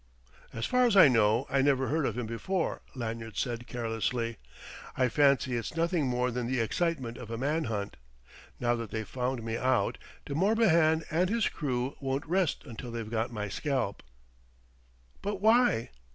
"As 0.51 0.65
far 0.65 0.87
as 0.87 0.97
I 0.97 1.07
know, 1.07 1.45
I 1.47 1.61
never 1.61 1.87
heard 1.89 2.07
of 2.07 2.17
him 2.17 2.25
before," 2.25 2.81
Lanyard 2.95 3.37
said 3.37 3.67
carelessly. 3.67 4.37
"I 4.97 5.09
fancy 5.09 5.55
it's 5.55 5.75
nothing 5.77 6.07
more 6.07 6.31
than 6.31 6.47
the 6.47 6.59
excitement 6.59 7.19
of 7.19 7.29
a 7.29 7.37
man 7.37 7.65
hunt. 7.65 7.97
Now 8.59 8.73
that 8.77 8.89
they've 8.89 9.07
found 9.07 9.43
me 9.43 9.57
out, 9.57 9.99
De 10.25 10.33
Morbihan 10.33 11.03
and 11.11 11.29
his 11.29 11.47
crew 11.47 11.95
won't 11.99 12.25
rest 12.25 12.63
until 12.65 12.89
they've 12.89 13.11
got 13.11 13.31
my 13.31 13.47
scalp." 13.47 14.01
"But 15.21 15.39
why?" 15.39 15.91